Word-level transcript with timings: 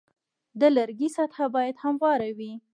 د 0.59 0.61
لرګي 0.77 1.09
سطحه 1.17 1.45
باید 1.55 1.75
همواره 1.83 2.29
وي. 2.37 2.53